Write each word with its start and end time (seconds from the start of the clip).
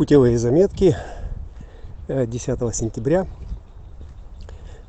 Путевые 0.00 0.38
заметки 0.38 0.96
10 2.08 2.48
э, 2.48 2.72
сентября 2.72 3.26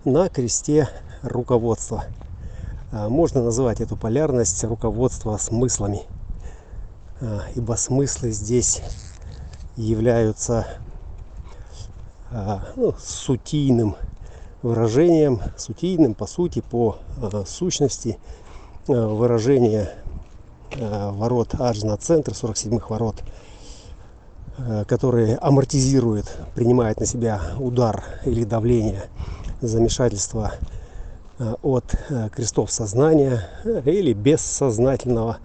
на 0.06 0.30
кресте 0.30 0.87
руководства. 1.22 2.06
А, 2.93 3.09
можно 3.09 3.43
назвать 3.43 3.82
эту 3.82 3.97
полярность 3.97 4.63
руководства 4.63 5.35
смыслами, 5.35 6.03
а, 7.19 7.42
ибо 7.55 7.74
смыслы 7.74 8.32
здесь 8.32 8.82
являются 9.75 10.66
а, 12.32 12.64
ну, 12.78 12.96
сутийным 12.98 13.98
выражением, 14.62 15.41
сутийным 15.57 16.14
по 16.14 16.25
сути, 16.25 16.62
по 16.62 17.00
сущности 17.46 18.18
выражение 18.88 19.89
ворот 20.80 21.54
аж 21.59 21.84
на 21.84 21.98
центр 21.98 22.32
47-х 22.32 22.86
ворот– 22.88 23.18
Э, 24.68 24.84
которые 24.86 25.38
амортизируют, 25.38 26.25
принимают 26.56 27.00
на 27.00 27.06
себя 27.06 27.42
удар 27.57 28.04
или 28.25 28.43
давление 28.43 29.04
замешательства 29.61 30.54
э, 31.39 31.56
от 31.61 31.96
э, 32.10 32.30
крестов 32.30 32.72
сознания 32.72 33.48
или 33.86 34.14
бессознательного, 34.14 35.38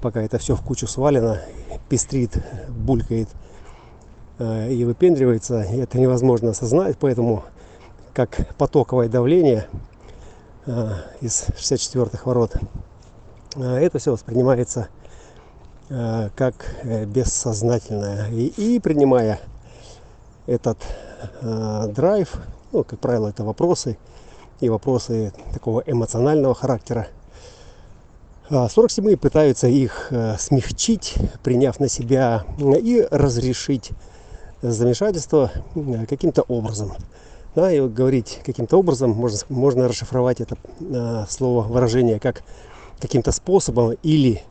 пока 0.00 0.22
это 0.22 0.38
все 0.38 0.54
в 0.54 0.62
кучу 0.62 0.86
свалено, 0.86 1.40
пестрит, 1.88 2.36
булькает 2.68 3.28
и 4.38 4.84
выпендривается, 4.84 5.60
это 5.60 5.98
невозможно 5.98 6.50
осознать, 6.50 6.98
поэтому 7.00 7.42
как 8.12 8.54
потоковое 8.58 9.08
давление 9.08 9.66
из 11.22 11.46
64-х 11.56 12.22
ворот, 12.26 12.56
это 13.56 13.98
все 13.98 14.12
воспринимается 14.12 14.88
как 16.34 16.54
э, 16.82 17.04
бессознательное. 17.04 18.30
И, 18.30 18.46
и 18.46 18.80
принимая 18.80 19.40
этот 20.46 20.78
э, 21.40 21.86
драйв, 21.88 22.36
ну, 22.72 22.84
как 22.84 22.98
правило, 22.98 23.28
это 23.28 23.44
вопросы 23.44 23.98
и 24.60 24.68
вопросы 24.68 25.32
такого 25.52 25.82
эмоционального 25.86 26.54
характера. 26.54 27.08
47 28.48 29.16
пытаются 29.16 29.66
их 29.66 30.08
э, 30.10 30.36
смягчить, 30.38 31.14
приняв 31.42 31.80
на 31.80 31.88
себя 31.88 32.44
и 32.58 33.06
разрешить 33.10 33.90
замешательство 34.62 35.50
каким-то 36.08 36.42
образом. 36.42 36.92
Да, 37.54 37.70
и 37.70 37.80
говорить 37.80 38.40
каким-то 38.44 38.78
образом 38.78 39.10
можно, 39.10 39.38
можно 39.50 39.88
расшифровать 39.88 40.40
это 40.40 40.56
э, 40.80 41.24
слово, 41.28 41.62
выражение 41.62 42.18
как 42.18 42.42
каким-то 42.98 43.32
способом 43.32 43.94
или 44.02 44.42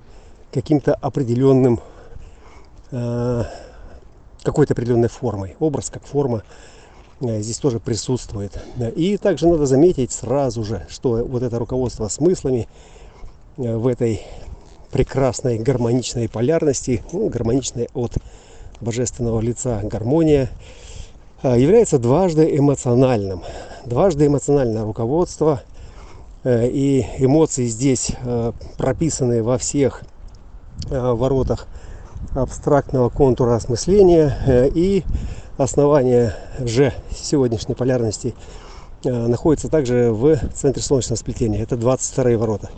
каким-то 0.51 0.93
определенным, 0.93 1.79
э, 2.91 3.43
какой-то 4.43 4.73
определенной 4.73 5.09
формой. 5.09 5.55
Образ 5.59 5.89
как 5.89 6.05
форма 6.05 6.43
э, 7.21 7.41
здесь 7.41 7.57
тоже 7.57 7.79
присутствует. 7.79 8.61
И 8.95 9.17
также 9.17 9.47
надо 9.47 9.65
заметить 9.65 10.11
сразу 10.11 10.63
же, 10.63 10.85
что 10.89 11.23
вот 11.25 11.43
это 11.43 11.57
руководство 11.57 12.07
смыслами 12.07 12.67
э, 13.57 13.75
в 13.75 13.87
этой 13.87 14.21
прекрасной 14.91 15.57
гармоничной 15.57 16.27
полярности, 16.27 17.03
ну, 17.13 17.29
гармоничной 17.29 17.87
от 17.93 18.13
божественного 18.81 19.39
лица 19.39 19.79
гармония, 19.83 20.49
является 21.43 21.97
дважды 21.97 22.55
эмоциональным. 22.55 23.41
Дважды 23.85 24.27
эмоциональное 24.27 24.83
руководство 24.83 25.63
и 26.43 27.07
эмоции 27.17 27.65
здесь 27.65 28.11
прописаны 28.77 29.41
во 29.41 29.57
всех 29.57 30.03
воротах 30.89 31.67
абстрактного 32.33 33.09
контура 33.09 33.55
осмысления 33.55 34.37
э, 34.45 34.69
и 34.73 35.03
основание 35.57 36.35
же 36.59 36.93
сегодняшней 37.11 37.75
полярности 37.75 38.33
э, 39.03 39.09
находится 39.09 39.69
также 39.69 40.11
в 40.11 40.37
центре 40.53 40.81
солнечного 40.81 41.17
сплетения. 41.17 41.61
Это 41.61 41.77
22 41.77 42.37
ворота. 42.37 42.69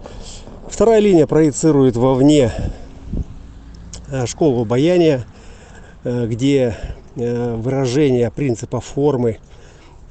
Вторая 0.67 0.99
линия 0.99 1.27
проецирует 1.27 1.95
вовне 1.95 2.51
школу 4.25 4.61
обаяния, 4.61 5.25
где 6.03 6.75
выражение 7.15 8.31
принципа 8.31 8.79
формы 8.79 9.39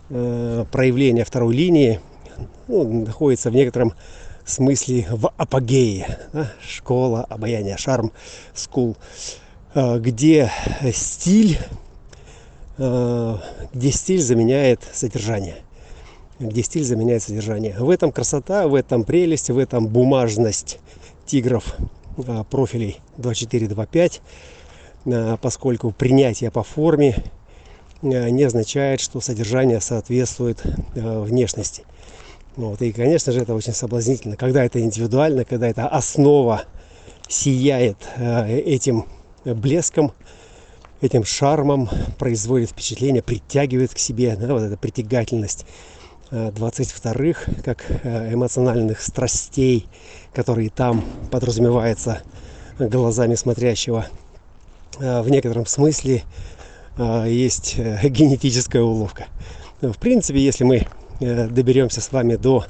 проявления 0.08 1.24
второй 1.24 1.54
линии 1.56 2.00
ну, 2.68 3.04
находится 3.06 3.50
в 3.50 3.54
некотором 3.54 3.94
смысле 4.44 5.06
в 5.10 5.32
апогее. 5.36 6.18
Да? 6.32 6.50
Школа 6.66 7.24
обаяния, 7.24 7.76
шарм, 7.76 8.12
скул, 8.54 8.96
э, 9.74 9.98
где 9.98 10.50
стиль, 10.92 11.58
э, 12.78 13.36
где 13.72 13.90
стиль 13.92 14.20
заменяет 14.20 14.80
содержание. 14.92 15.56
Где 16.38 16.62
стиль 16.62 16.84
заменяет 16.84 17.22
содержание. 17.22 17.76
В 17.78 17.90
этом 17.90 18.10
красота, 18.10 18.66
в 18.66 18.74
этом 18.74 19.04
прелесть, 19.04 19.50
в 19.50 19.58
этом 19.58 19.86
бумажность 19.86 20.78
тигров 21.26 21.76
профилей 22.50 23.00
24-25, 23.16 24.20
поскольку 25.40 25.92
принятие 25.92 26.50
по 26.50 26.62
форме 26.62 27.16
не 28.02 28.42
означает, 28.42 29.00
что 29.00 29.20
содержание 29.20 29.80
соответствует 29.80 30.62
внешности. 30.94 31.84
Вот, 32.56 32.82
и, 32.82 32.92
конечно 32.92 33.32
же, 33.32 33.40
это 33.40 33.54
очень 33.54 33.72
соблазнительно, 33.72 34.36
когда 34.36 34.64
это 34.64 34.78
индивидуально, 34.80 35.44
когда 35.44 35.68
эта 35.68 35.88
основа 35.88 36.64
сияет 37.26 37.96
э, 38.16 38.58
этим 38.58 39.06
блеском, 39.44 40.12
этим 41.00 41.24
шармом, 41.24 41.88
производит 42.18 42.70
впечатление, 42.70 43.22
притягивает 43.22 43.94
к 43.94 43.98
себе, 43.98 44.36
да, 44.36 44.52
вот 44.52 44.62
эта 44.62 44.76
притягательность 44.76 45.64
э, 46.30 46.50
22-х, 46.50 47.52
как 47.64 47.86
э, 47.88 48.34
эмоциональных 48.34 49.00
страстей, 49.00 49.88
которые 50.34 50.68
там 50.68 51.02
подразумеваются 51.30 52.20
глазами 52.78 53.34
смотрящего. 53.34 54.06
Э, 55.00 55.22
в 55.22 55.30
некотором 55.30 55.64
смысле 55.64 56.22
э, 56.98 57.24
есть 57.28 57.76
э, 57.78 57.98
генетическая 58.08 58.82
уловка. 58.82 59.28
В 59.80 59.98
принципе, 59.98 60.38
если 60.38 60.64
мы 60.64 60.86
Э, 60.86 61.01
доберемся 61.22 62.00
с 62.00 62.12
вами 62.12 62.36
до 62.36 62.64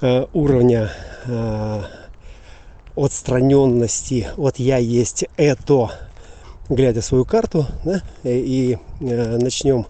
э, 0.00 0.26
уровня 0.32 0.90
э, 1.26 1.82
отстраненности 2.96 4.28
от 4.36 4.58
я 4.58 4.78
есть 4.78 5.26
это, 5.36 5.90
глядя 6.68 7.02
свою 7.02 7.24
карту, 7.24 7.66
да, 7.84 8.02
и 8.24 8.78
начнем 9.00 9.86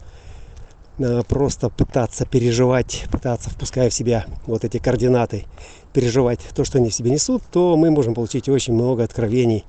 просто 1.29 1.69
пытаться 1.69 2.27
переживать, 2.27 3.05
пытаться, 3.13 3.51
впуская 3.51 3.91
в 3.91 3.95
себя 3.95 4.27
вот 4.47 4.65
эти 4.65 4.79
координаты, 4.79 5.45
переживать 5.93 6.41
то, 6.55 6.65
что 6.65 6.79
они 6.79 6.91
в 6.91 6.95
себе 6.95 7.11
несут, 7.11 7.43
то 7.53 7.77
мы 7.77 7.91
можем 7.91 8.15
получить 8.15 8.49
очень 8.49 8.75
много 8.75 9.05
откровений 9.05 9.65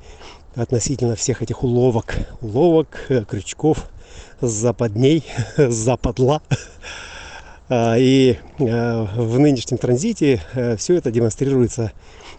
относительно 0.56 1.16
всех 1.16 1.42
этих 1.42 1.64
уловок, 1.64 2.16
уловок, 2.42 3.08
крючков, 3.30 3.90
западней, 4.42 5.24
западла. 5.58 6.42
А, 7.70 7.96
и 7.98 8.38
а, 8.60 9.04
в 9.16 9.40
нынешнем 9.40 9.78
транзите 9.78 10.42
э, 10.54 10.78
все 10.78 10.96
это 10.96 11.12
демонстрируется 11.12 11.92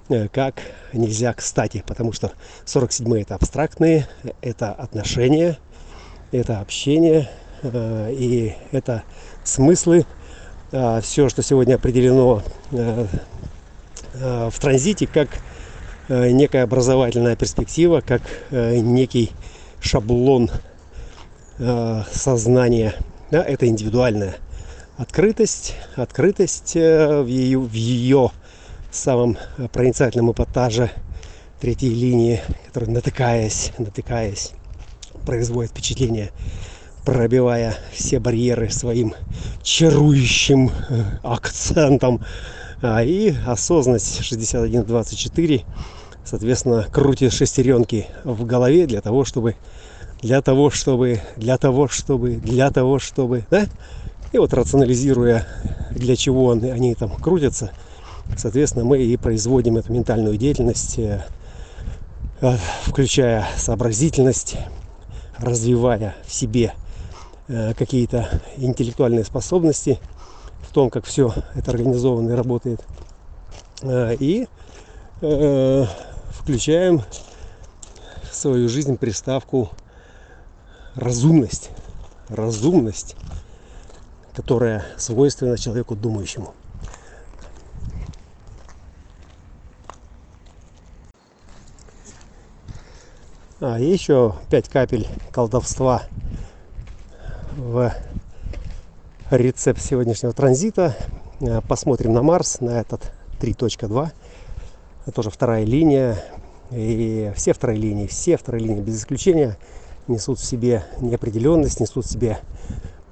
э, 0.08 0.28
как 0.28 0.54
нельзя 0.94 1.34
кстати, 1.34 1.84
потому 1.86 2.14
что 2.14 2.32
47 2.64 3.20
это 3.20 3.34
абстрактные, 3.34 4.08
это 4.40 4.72
отношения, 4.72 5.58
это 6.32 6.60
общение 6.60 7.28
э, 7.62 8.14
и 8.18 8.54
это 8.72 9.02
смыслы. 9.44 10.06
А, 10.72 11.02
все, 11.02 11.28
что 11.28 11.42
сегодня 11.42 11.74
определено 11.74 12.42
в 14.14 14.60
транзите, 14.60 15.06
как 15.06 15.28
некая 16.08 16.64
образовательная 16.64 17.36
перспектива, 17.36 18.00
как 18.00 18.22
некий 18.50 19.30
шаблон 19.80 20.50
сознания, 22.10 22.94
это 23.30 23.66
индивидуальное 23.66 24.36
открытость, 24.98 25.76
открытость 25.96 26.76
э, 26.76 27.22
в 27.22 27.26
ее, 27.26 27.58
в 27.58 27.72
ее 27.72 28.30
самом 28.90 29.38
проницательном 29.72 30.32
эпатаже 30.32 30.90
третьей 31.60 31.94
линии, 31.94 32.40
которая 32.66 32.90
натыкаясь, 32.90 33.72
натыкаясь, 33.78 34.52
производит 35.24 35.70
впечатление, 35.70 36.32
пробивая 37.04 37.76
все 37.92 38.18
барьеры 38.18 38.70
своим 38.70 39.14
чарующим 39.62 40.70
э, 40.70 41.04
акцентом. 41.22 42.20
А, 42.80 43.02
и 43.02 43.34
осознанность 43.46 44.22
6124, 44.22 45.64
соответственно, 46.24 46.86
крутит 46.92 47.32
шестеренки 47.32 48.06
в 48.24 48.44
голове 48.44 48.86
для 48.86 49.00
того, 49.00 49.24
чтобы 49.24 49.56
для 50.22 50.42
того, 50.42 50.70
чтобы, 50.70 51.20
для 51.36 51.58
того, 51.58 51.88
чтобы, 51.88 52.36
для 52.36 52.70
того, 52.70 52.98
чтобы, 52.98 53.44
да? 53.50 53.66
И 54.32 54.38
вот 54.38 54.52
рационализируя, 54.52 55.46
для 55.90 56.14
чего 56.14 56.50
они 56.50 56.94
там 56.94 57.10
крутятся, 57.16 57.70
соответственно, 58.36 58.84
мы 58.84 59.02
и 59.02 59.16
производим 59.16 59.78
эту 59.78 59.92
ментальную 59.92 60.36
деятельность, 60.36 60.98
э, 60.98 61.24
э, 62.42 62.56
включая 62.84 63.46
сообразительность, 63.56 64.56
развивая 65.38 66.14
в 66.26 66.32
себе 66.32 66.74
э, 67.48 67.72
какие-то 67.72 68.42
интеллектуальные 68.58 69.24
способности 69.24 69.98
в 70.60 70.74
том, 70.74 70.90
как 70.90 71.06
все 71.06 71.32
это 71.54 71.70
организовано 71.70 72.30
и 72.30 72.34
работает. 72.34 72.84
И 73.80 74.46
включаем 75.20 77.02
в 78.30 78.34
свою 78.34 78.68
жизнь 78.68 78.96
приставку 78.96 79.70
разумность. 80.94 81.70
Разумность, 82.28 83.16
которая 84.38 84.84
свойственна 84.96 85.58
человеку 85.58 85.96
думающему. 85.96 86.54
А, 93.60 93.80
еще 93.80 94.36
5 94.48 94.68
капель 94.68 95.08
колдовства 95.32 96.04
в 97.56 97.92
рецепт 99.32 99.82
сегодняшнего 99.82 100.32
транзита. 100.32 100.94
А, 101.40 101.60
посмотрим 101.62 102.12
на 102.12 102.22
Марс, 102.22 102.60
на 102.60 102.80
этот 102.80 103.10
3.2. 103.40 104.12
Это 105.02 105.12
тоже 105.12 105.30
вторая 105.30 105.64
линия. 105.64 106.16
И 106.70 107.32
все 107.34 107.52
вторые 107.52 107.80
линии, 107.80 108.06
все 108.06 108.36
вторые 108.36 108.64
линии 108.64 108.82
без 108.82 109.00
исключения 109.00 109.58
несут 110.06 110.38
в 110.38 110.44
себе 110.44 110.84
неопределенность, 111.00 111.80
несут 111.80 112.06
в 112.06 112.08
себе 112.08 112.38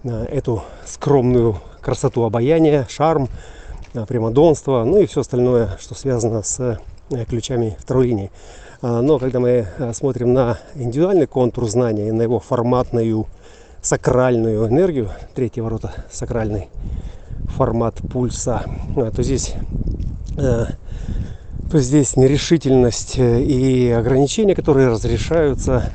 эту 0.07 0.63
скромную 0.85 1.57
красоту 1.81 2.25
обаяния, 2.25 2.87
шарм, 2.89 3.29
а, 3.95 4.07
прямодонство, 4.07 4.85
ну 4.85 4.99
и 4.99 5.07
все 5.07 5.21
остальное, 5.21 5.77
что 5.81 5.95
связано 5.95 6.43
с 6.43 6.81
ключами 7.29 7.77
второй 7.81 8.09
линии. 8.09 8.31
А, 8.83 9.01
но 9.01 9.19
когда 9.19 9.41
мы 9.41 9.67
а, 9.79 9.93
смотрим 9.93 10.35
на 10.35 10.59
индивидуальный 10.75 11.27
контур 11.27 11.69
знания 11.69 12.09
и 12.09 12.13
на 12.13 12.23
его 12.23 12.41
форматную 12.41 13.27
сакральную 13.81 14.67
энергию, 14.69 15.11
третьи 15.35 15.61
ворота 15.61 16.05
сакральный 16.11 16.69
формат 17.57 17.95
пульса, 18.11 18.65
а, 18.97 19.11
то 19.11 19.23
здесь 19.23 19.55
то 20.37 21.81
здесь 21.81 22.17
нерешительность 22.17 23.19
э, 23.19 23.43
и 23.43 23.91
ограничения, 23.91 24.55
которые 24.55 24.89
разрешаются 24.89 25.91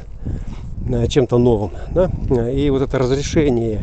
чем-то 1.07 1.38
новым. 1.38 1.71
Да? 1.91 2.09
И 2.49 2.69
вот 2.69 2.81
это 2.81 2.97
разрешение 2.97 3.81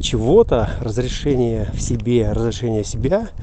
чего-то, 0.00 0.70
разрешение 0.80 1.68
в 1.74 1.80
себе, 1.80 2.32
разрешение 2.32 2.84
себя– 2.84 3.28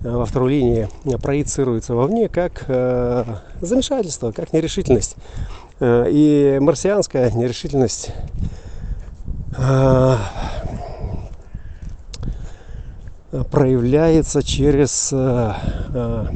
во 0.00 0.24
второй 0.24 0.52
линии 0.52 0.88
проецируется 1.22 1.94
вовне 1.94 2.28
как 2.28 2.64
э, 2.68 3.24
замешательство, 3.60 4.32
как 4.32 4.52
нерешительность. 4.52 5.16
Э, 5.80 6.06
и 6.08 6.58
марсианская 6.60 7.30
нерешительность 7.30 8.10
э, 9.56 10.16
проявляется 13.50 14.42
через 14.42 15.10
э, 15.12 15.52
э, 15.94 16.26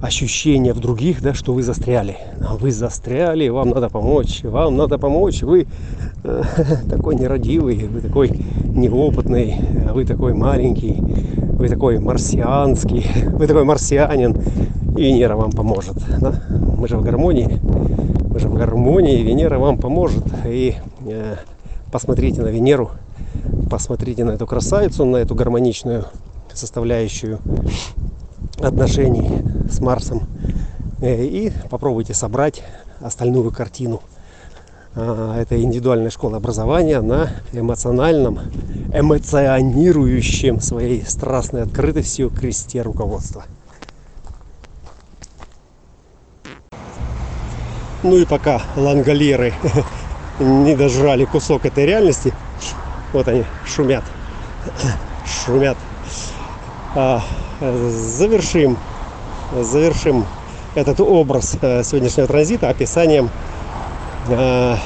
ощущение 0.00 0.72
в 0.72 0.80
других, 0.80 1.22
да, 1.22 1.34
что 1.34 1.52
вы 1.52 1.62
застряли. 1.62 2.16
Вы 2.60 2.70
застряли, 2.70 3.48
вам 3.48 3.70
надо 3.70 3.88
помочь, 3.88 4.42
вам 4.44 4.76
надо 4.76 4.98
помочь, 4.98 5.42
вы 5.42 5.66
э, 6.24 6.42
такой 6.90 7.16
нерадивый, 7.16 7.88
вы 7.88 8.00
такой 8.00 8.30
неопытный, 8.64 9.56
вы 9.92 10.04
такой 10.04 10.34
маленький, 10.34 11.00
вы 11.58 11.68
такой 11.68 11.98
марсианский, 11.98 13.04
вы 13.32 13.46
такой 13.46 13.64
марсианин, 13.64 14.36
и 14.96 15.02
Венера 15.02 15.36
вам 15.36 15.50
поможет. 15.50 15.96
Да? 16.20 16.42
Мы 16.48 16.86
же 16.86 16.96
в 16.96 17.02
гармонии, 17.02 17.60
мы 18.30 18.38
же 18.38 18.48
в 18.48 18.54
гармонии, 18.54 19.22
Венера 19.22 19.58
вам 19.58 19.78
поможет. 19.78 20.24
И 20.46 20.76
э, 21.06 21.34
посмотрите 21.90 22.42
на 22.42 22.48
Венеру, 22.48 22.90
посмотрите 23.68 24.24
на 24.24 24.30
эту 24.32 24.46
красавицу, 24.46 25.04
на 25.04 25.16
эту 25.16 25.34
гармоничную 25.34 26.04
составляющую 26.54 27.40
отношений 28.60 29.42
с 29.70 29.80
Марсом 29.80 30.22
э, 31.00 31.24
и 31.24 31.52
попробуйте 31.70 32.14
собрать 32.14 32.62
остальную 33.00 33.50
картину 33.52 34.02
а, 35.00 35.40
этой 35.40 35.62
индивидуальной 35.62 36.10
школы 36.10 36.36
образования 36.36 37.00
на 37.00 37.30
эмоциональном, 37.52 38.40
эмоционирующем 38.92 40.60
своей 40.60 41.04
страстной 41.06 41.62
открытостью 41.62 42.30
кресте 42.30 42.82
руководства. 42.82 43.44
Ну 48.02 48.16
и 48.16 48.24
пока 48.24 48.62
лангалеры 48.76 49.54
не 50.40 50.74
дожрали 50.74 51.24
кусок 51.24 51.64
этой 51.64 51.86
реальности, 51.86 52.32
вот 53.12 53.28
они 53.28 53.44
шумят, 53.66 54.04
шумят. 55.44 55.76
Завершим, 57.60 58.76
завершим 59.60 60.24
этот 60.74 61.00
образ 61.00 61.56
э, 61.60 61.82
сегодняшнего 61.82 62.28
транзита 62.28 62.68
описанием 62.68 63.30
Э, 64.28 64.76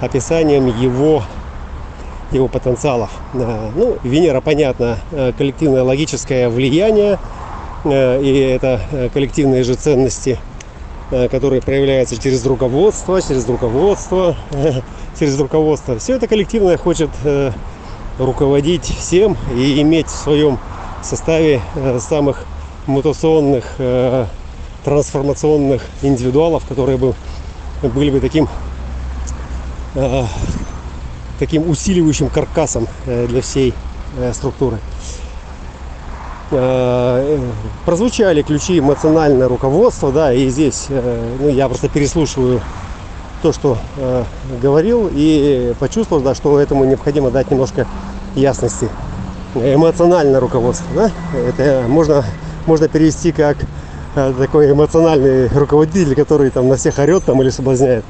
описанием 0.00 0.66
его 0.66 1.22
его 2.30 2.48
потенциалов. 2.48 3.10
Э, 3.34 3.70
ну, 3.74 3.96
Венера, 4.02 4.40
понятно, 4.40 4.98
коллективное 5.38 5.82
логическое 5.82 6.48
влияние, 6.48 7.18
и 7.84 8.52
это 8.54 8.80
коллективные 9.14 9.62
же 9.62 9.74
ценности, 9.74 10.38
которые 11.30 11.62
проявляются 11.62 12.20
через 12.20 12.44
руководство, 12.44 13.22
через 13.22 13.48
руководство, 13.48 14.36
через 15.18 15.38
руководство. 15.38 15.98
Все 15.98 16.16
это 16.16 16.26
коллективное 16.26 16.76
хочет 16.76 17.10
руководить 18.18 18.84
всем 18.84 19.36
и 19.54 19.80
иметь 19.82 20.08
в 20.08 20.16
своем 20.16 20.58
составе 21.06 21.60
самых 22.00 22.44
мутационных, 22.86 23.64
трансформационных 24.84 25.82
индивидуалов, 26.02 26.64
которые 26.66 26.96
бы 26.96 27.14
были 27.82 28.10
бы 28.10 28.20
таким 28.20 28.48
э, 29.96 30.24
таким 31.38 31.68
усиливающим 31.68 32.28
каркасом 32.28 32.86
э, 33.06 33.26
для 33.26 33.42
всей 33.42 33.74
э, 34.18 34.32
структуры. 34.32 34.78
Прозвучали 37.84 38.42
ключи 38.42 38.78
эмоциональное 38.78 39.48
руководство, 39.48 40.12
да, 40.12 40.32
и 40.32 40.48
здесь 40.48 40.86
ну, 40.88 41.48
я 41.48 41.66
просто 41.66 41.88
переслушиваю 41.88 42.60
то, 43.42 43.52
что 43.52 43.78
э, 43.96 44.22
говорил, 44.62 45.10
и 45.12 45.74
почувствовал, 45.80 46.22
да, 46.22 46.36
что 46.36 46.60
этому 46.60 46.84
необходимо 46.84 47.32
дать 47.32 47.50
немножко 47.50 47.84
ясности. 48.36 48.88
Эмоциональное 49.62 50.40
руководство, 50.40 50.86
да, 50.94 51.10
это 51.34 51.84
можно, 51.88 52.24
можно 52.66 52.88
перевести 52.88 53.32
как 53.32 53.56
Э, 54.16 54.32
такой 54.32 54.72
эмоциональный 54.72 55.46
руководитель, 55.48 56.14
который 56.14 56.48
там 56.48 56.68
на 56.68 56.76
всех 56.76 56.98
орет 56.98 57.24
там 57.24 57.42
или 57.42 57.50
соблазняет. 57.50 58.02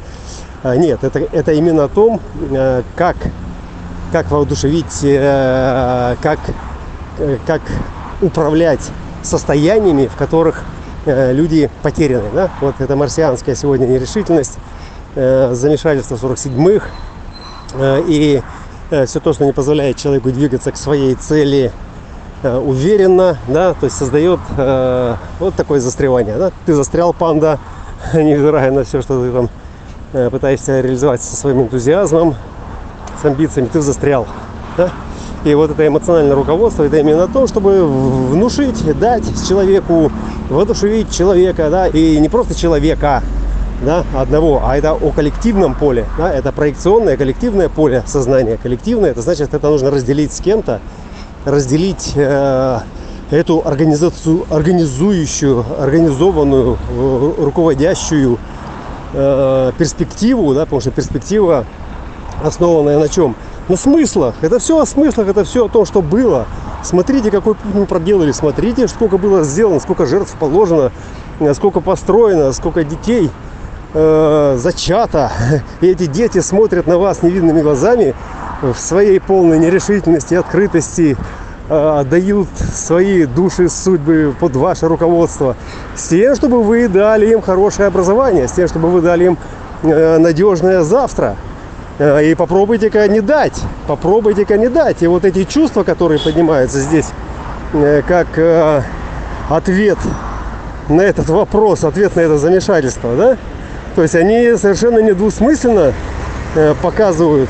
А, 0.62 0.76
нет, 0.76 1.02
это, 1.02 1.18
это 1.18 1.50
именно 1.50 1.84
о 1.84 1.88
том, 1.88 2.20
э, 2.52 2.82
как, 2.94 3.16
как 4.12 4.30
воодушевить, 4.30 5.00
э, 5.02 6.14
как, 6.22 6.38
как 7.44 7.60
управлять 8.22 8.88
состояниями, 9.24 10.06
в 10.06 10.14
которых 10.14 10.62
люди 11.06 11.70
потеряны. 11.82 12.28
Да? 12.32 12.50
Вот 12.60 12.76
это 12.80 12.94
марсианская 12.94 13.54
сегодня 13.54 13.86
нерешительность, 13.86 14.58
замешательство 15.14 16.16
47-х 16.16 16.88
и 18.08 18.42
все 18.88 19.20
то, 19.20 19.32
что 19.32 19.44
не 19.44 19.52
позволяет 19.52 19.96
человеку 19.96 20.30
двигаться 20.30 20.72
к 20.72 20.76
своей 20.76 21.14
цели– 21.14 21.72
Э, 22.42 22.58
уверенно, 22.58 23.38
да, 23.48 23.72
то 23.72 23.86
есть 23.86 23.96
создает 23.96 24.38
э, 24.58 25.14
вот 25.40 25.54
такое 25.54 25.80
застревание, 25.80 26.36
да, 26.36 26.52
ты 26.66 26.74
застрял, 26.74 27.14
панда, 27.14 27.58
невзирая 28.14 28.70
на 28.70 28.84
все, 28.84 29.00
что 29.00 29.24
ты 29.24 29.32
там 29.32 29.48
э, 30.12 30.28
пытаешься 30.28 30.80
реализовать 30.80 31.22
со 31.22 31.34
своим 31.34 31.62
энтузиазмом, 31.62 32.36
с 33.20 33.24
амбициями, 33.24 33.68
ты 33.72 33.80
застрял, 33.80 34.26
да, 34.76 34.90
и 35.44 35.54
вот 35.54 35.70
это 35.70 35.86
эмоциональное 35.86 36.36
руководство, 36.36 36.82
это 36.82 36.98
именно 36.98 37.24
о 37.24 37.28
том, 37.28 37.46
чтобы 37.46 37.84
внушить, 37.84 38.84
дать 38.98 39.24
человеку, 39.48 40.12
воодушевить 40.50 41.10
человека, 41.10 41.70
да, 41.70 41.86
и 41.86 42.18
не 42.18 42.28
просто 42.28 42.54
человека, 42.54 43.22
да, 43.82 44.04
одного, 44.14 44.62
а 44.64 44.76
это 44.76 44.94
о 44.94 45.10
коллективном 45.10 45.74
поле, 45.74 46.06
да, 46.18 46.32
это 46.32 46.52
проекционное 46.52 47.16
коллективное 47.16 47.68
поле 47.68 48.02
сознания. 48.06 48.58
Коллективное, 48.62 49.10
это 49.10 49.22
значит, 49.22 49.52
это 49.52 49.68
нужно 49.68 49.90
разделить 49.90 50.32
с 50.32 50.40
кем-то, 50.40 50.80
разделить 51.44 52.12
э, 52.14 52.80
эту 53.30 53.62
организацию, 53.64 54.46
организующую, 54.50 55.64
организованную, 55.78 56.78
э, 56.90 57.32
руководящую 57.38 58.38
э, 59.12 59.72
перспективу, 59.78 60.54
да, 60.54 60.64
потому 60.64 60.80
что 60.80 60.90
перспектива 60.90 61.66
основанная 62.42 62.98
на 62.98 63.08
чем? 63.08 63.36
На 63.68 63.76
смыслах. 63.76 64.36
Это 64.42 64.58
все 64.58 64.80
о 64.80 64.86
смыслах, 64.86 65.28
это 65.28 65.44
все 65.44 65.66
о 65.66 65.68
том, 65.68 65.84
что 65.86 66.00
было. 66.00 66.46
Смотрите, 66.84 67.32
какой 67.32 67.56
путь 67.56 67.74
мы 67.74 67.86
проделали, 67.86 68.30
смотрите, 68.30 68.86
сколько 68.86 69.18
было 69.18 69.42
сделано, 69.42 69.80
сколько 69.80 70.06
жертв 70.06 70.36
положено, 70.38 70.92
сколько 71.54 71.80
построено, 71.80 72.52
сколько 72.52 72.84
детей 72.84 73.28
э, 73.96 74.56
зачата, 74.58 75.32
и 75.80 75.88
эти 75.88 76.06
дети 76.06 76.40
смотрят 76.40 76.86
на 76.86 76.98
вас 76.98 77.22
невидными 77.22 77.62
глазами 77.62 78.14
в 78.62 78.74
своей 78.74 79.20
полной 79.20 79.58
нерешительности 79.58 80.34
и 80.34 80.36
открытости, 80.36 81.16
э, 81.68 81.98
отдают 82.00 82.48
свои 82.74 83.24
души, 83.24 83.68
судьбы 83.68 84.34
под 84.38 84.56
ваше 84.56 84.86
руководство, 84.88 85.56
с 85.94 86.08
тем, 86.08 86.34
чтобы 86.36 86.62
вы 86.62 86.88
дали 86.88 87.32
им 87.32 87.40
хорошее 87.40 87.88
образование, 87.88 88.48
с 88.48 88.52
тем, 88.52 88.68
чтобы 88.68 88.90
вы 88.90 89.00
дали 89.00 89.24
им 89.24 89.38
э, 89.82 90.18
надежное 90.18 90.82
завтра. 90.82 91.36
Э, 91.98 92.22
И 92.22 92.34
попробуйте-ка 92.34 93.08
не 93.08 93.20
дать, 93.20 93.58
попробуйте-ка 93.86 94.58
не 94.58 94.68
дать. 94.68 95.02
И 95.02 95.06
вот 95.06 95.24
эти 95.24 95.44
чувства, 95.44 95.84
которые 95.84 96.20
поднимаются 96.20 96.80
здесь, 96.80 97.06
как 98.06 98.28
ответ 99.50 99.98
на 100.88 101.02
этот 101.02 101.28
вопрос, 101.28 101.84
ответ 101.84 102.14
на 102.16 102.20
это 102.20 102.38
замешательство, 102.38 103.16
да? 103.16 103.36
То 103.96 104.02
есть 104.02 104.14
они 104.14 104.54
совершенно 104.56 104.98
недвусмысленно 104.98 105.94
э, 106.54 106.74
показывают, 106.82 107.48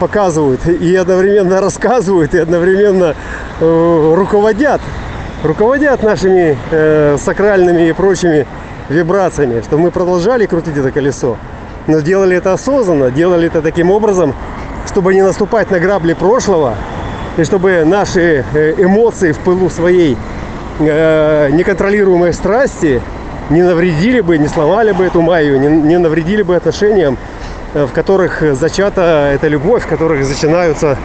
показывают 0.00 0.66
и 0.66 0.96
одновременно 0.96 1.60
рассказывают, 1.60 2.34
и 2.34 2.38
одновременно 2.38 3.14
э, 3.60 4.14
руководят, 4.16 4.80
руководят 5.44 6.02
нашими 6.02 6.58
э, 6.72 7.16
сакральными 7.16 7.88
и 7.88 7.92
прочими 7.92 8.44
вибрациями, 8.88 9.60
что 9.60 9.78
мы 9.78 9.92
продолжали 9.92 10.46
крутить 10.46 10.76
это 10.76 10.90
колесо, 10.90 11.36
но 11.86 12.00
делали 12.00 12.36
это 12.36 12.52
осознанно, 12.52 13.12
делали 13.12 13.46
это 13.46 13.62
таким 13.62 13.92
образом, 13.92 14.34
чтобы 14.88 15.14
не 15.14 15.22
наступать 15.22 15.70
на 15.70 15.78
грабли 15.78 16.14
прошлого, 16.14 16.74
и 17.36 17.44
чтобы 17.44 17.84
наши 17.84 18.44
эмоции 18.78 19.30
в 19.30 19.38
пылу 19.38 19.70
своей 19.70 20.18
неконтролируемой 20.80 22.32
страсти 22.32 23.00
не 23.50 23.62
навредили 23.62 24.20
бы, 24.20 24.38
не 24.38 24.48
сломали 24.48 24.92
бы 24.92 25.04
эту 25.04 25.20
майю, 25.20 25.58
не, 25.58 25.68
не 25.68 25.98
навредили 25.98 26.42
бы 26.42 26.56
отношениям, 26.56 27.18
э, 27.74 27.84
в 27.84 27.92
которых 27.92 28.42
зачата 28.54 29.30
эта 29.34 29.48
любовь, 29.48 29.84
в 29.84 29.88
которых 29.88 30.26
начинаются 30.26 30.96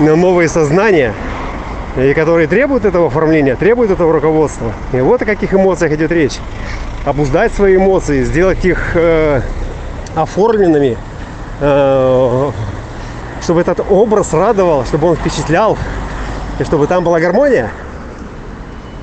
э, 0.00 0.14
новые 0.14 0.48
сознания, 0.48 1.14
и 1.96 2.12
которые 2.12 2.48
требуют 2.48 2.84
этого 2.84 3.06
оформления, 3.06 3.54
требуют 3.54 3.92
этого 3.92 4.12
руководства. 4.12 4.72
И 4.92 5.00
вот 5.00 5.22
о 5.22 5.24
каких 5.24 5.54
эмоциях 5.54 5.92
идет 5.92 6.10
речь. 6.10 6.38
Обуздать 7.04 7.52
свои 7.52 7.76
эмоции, 7.76 8.24
сделать 8.24 8.64
их 8.64 8.92
э, 8.94 9.42
оформленными, 10.16 10.96
э, 11.60 12.50
чтобы 13.42 13.60
этот 13.60 13.80
образ 13.88 14.32
радовал, 14.32 14.84
чтобы 14.84 15.08
он 15.08 15.16
впечатлял, 15.16 15.78
и 16.58 16.64
чтобы 16.64 16.86
там 16.86 17.04
была 17.04 17.20
гармония. 17.20 17.70